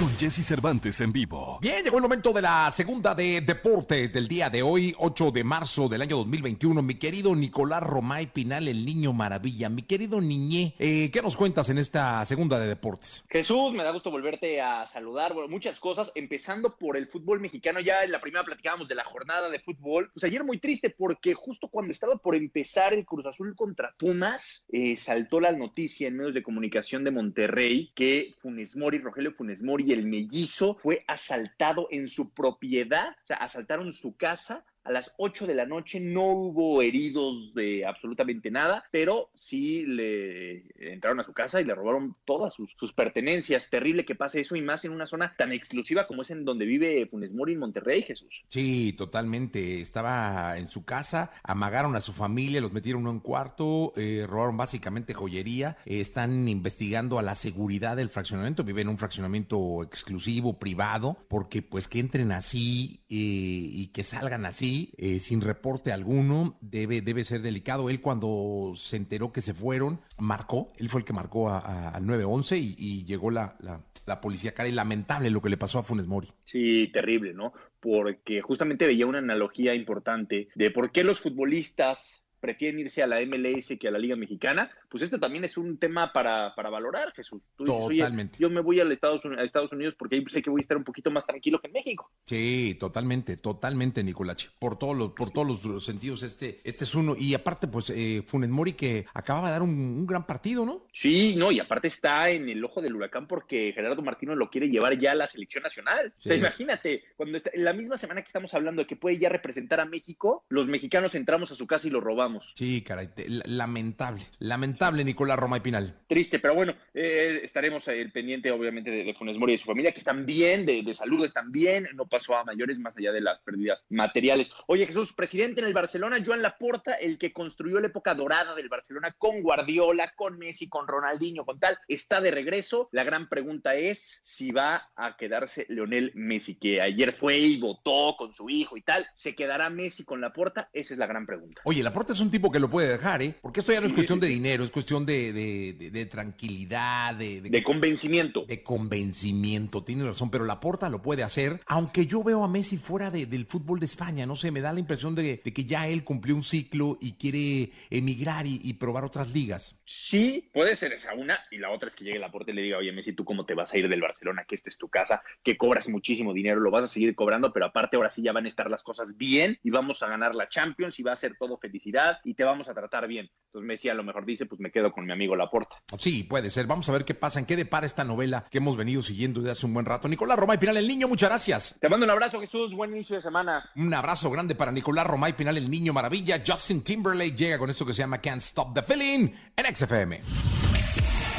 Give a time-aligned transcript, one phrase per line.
[0.00, 1.58] Con Jesse Cervantes en vivo.
[1.60, 5.44] Bien, llegó el momento de la segunda de deportes del día de hoy, 8 de
[5.44, 6.80] marzo del año 2021.
[6.80, 9.68] Mi querido Nicolás Romay Pinal, el niño maravilla.
[9.68, 13.26] Mi querido Niñé, eh, ¿qué nos cuentas en esta segunda de deportes?
[13.28, 15.34] Jesús, me da gusto volverte a saludar.
[15.34, 17.78] Bueno, muchas cosas, empezando por el fútbol mexicano.
[17.80, 20.10] Ya en la primera platicábamos de la jornada de fútbol.
[20.14, 24.64] Pues ayer muy triste porque justo cuando estaba por empezar el Cruz Azul contra Pumas,
[24.70, 29.62] eh, saltó la noticia en medios de comunicación de Monterrey que Funes Mori, Rogelio Funes
[29.62, 35.12] Mori, el mellizo, fue asaltado en su propiedad, o sea, asaltaron su casa a las
[35.18, 41.24] 8 de la noche no hubo heridos de absolutamente nada, pero sí le entraron a
[41.24, 43.68] su casa y le robaron todas sus, sus, pertenencias.
[43.70, 46.64] Terrible que pase eso y más en una zona tan exclusiva como es en donde
[46.64, 48.42] vive Funes Mori en Monterrey, Jesús.
[48.48, 49.80] Sí, totalmente.
[49.80, 54.56] Estaba en su casa, amagaron a su familia, los metieron en un cuarto, eh, robaron
[54.56, 55.76] básicamente joyería.
[55.84, 58.64] Eh, están investigando a la seguridad del fraccionamiento.
[58.64, 64.46] Viven en un fraccionamiento exclusivo, privado, porque pues que entren así eh, y que salgan
[64.46, 67.90] así eh, sin reporte alguno, debe, debe ser delicado.
[67.90, 72.58] Él cuando se enteró que se fueron, marcó, él fue el que marcó al 911
[72.58, 75.82] y, y llegó la, la, la policía cara y lamentable lo que le pasó a
[75.82, 76.28] Funes Mori.
[76.44, 77.52] Sí, terrible, ¿no?
[77.80, 83.20] Porque justamente veía una analogía importante de por qué los futbolistas prefieren irse a la
[83.20, 87.12] MLS que a la Liga Mexicana, pues esto también es un tema para, para valorar,
[87.12, 87.42] Jesús.
[87.56, 88.38] Tú dices, Totalmente.
[88.38, 90.76] yo me voy a Estados, a Estados Unidos porque ahí sé que voy a estar
[90.76, 92.10] un poquito más tranquilo que en México.
[92.26, 94.50] Sí, totalmente, totalmente, Nicolache.
[94.58, 97.14] Por todos los, por todos los sentidos, este, este es uno.
[97.16, 100.86] Y aparte, pues, eh, Funes Mori que acababa de dar un, un, gran partido, ¿no?
[100.92, 104.68] Sí, no, y aparte está en el ojo del huracán porque Gerardo Martino lo quiere
[104.68, 106.12] llevar ya a la selección nacional.
[106.18, 106.28] Sí.
[106.28, 109.18] O sea, imagínate, cuando está, en la misma semana que estamos hablando de que puede
[109.18, 112.29] ya representar a México, los mexicanos entramos a su casa y lo robamos.
[112.54, 113.10] Sí, caray,
[113.46, 115.94] lamentable, lamentable Nicolás Roma y Pinal.
[116.06, 119.66] Triste, pero bueno, eh, estaremos el pendiente obviamente de, de, Funes Mori y de su
[119.66, 123.12] familia, que están bien, de, de, salud están bien, no pasó a mayores más allá
[123.12, 124.50] de las pérdidas materiales.
[124.66, 128.68] Oye Jesús, presidente en el Barcelona, Joan Laporta, el que construyó la época dorada del
[128.68, 132.88] Barcelona con Guardiola, con Messi, con Ronaldinho, con tal, está de regreso.
[132.92, 138.16] La gran pregunta es si va a quedarse Leonel Messi, que ayer fue y votó
[138.16, 140.68] con su hijo y tal, ¿se quedará Messi con Laporta?
[140.72, 141.62] Esa es la gran pregunta.
[141.64, 143.34] Oye, Laporta es un tipo que lo puede dejar, ¿eh?
[143.40, 147.14] Porque esto ya no es cuestión de dinero, es cuestión de, de, de, de tranquilidad,
[147.14, 148.44] de, de, convencimiento.
[148.46, 153.10] De convencimiento, tienes razón, pero Laporta lo puede hacer, aunque yo veo a Messi fuera
[153.10, 156.34] del fútbol de España, no sé, me da la impresión de, que ya él cumplió
[156.34, 159.76] un ciclo y quiere emigrar y, y, probar otras ligas.
[159.84, 162.78] Sí, puede ser esa una, y la otra es que llegue Laporta y le diga,
[162.78, 164.44] oye Messi, ¿tú cómo te vas a ir del Barcelona?
[164.46, 167.66] Que este es tu casa, que cobras muchísimo dinero, lo vas a seguir cobrando, pero
[167.66, 170.48] aparte ahora sí ya van a estar las cosas bien y vamos a ganar la
[170.48, 173.30] Champions y va a ser todo felicidad y te vamos a tratar bien.
[173.46, 175.76] Entonces Messi a lo mejor dice, pues me quedo con mi amigo Laporta.
[175.98, 176.66] Sí, puede ser.
[176.66, 179.52] Vamos a ver qué pasa, en qué depara esta novela que hemos venido siguiendo desde
[179.52, 180.08] hace un buen rato.
[180.08, 181.76] Nicolás Romay Pinal, el niño, muchas gracias.
[181.80, 182.74] Te mando un abrazo, Jesús.
[182.74, 183.70] Buen inicio de semana.
[183.76, 186.42] Un abrazo grande para Nicolás Romay Pinal, el niño maravilla.
[186.46, 190.20] Justin Timberlake llega con esto que se llama Can't Stop the Feeling en XFM.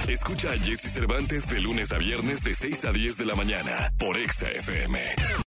[0.08, 3.94] Escucha a Jesse Cervantes de lunes a viernes de 6 a 10 de la mañana
[3.98, 5.42] por XFM.